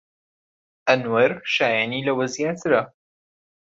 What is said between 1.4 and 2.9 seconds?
شایەنی لەوە زیاترە.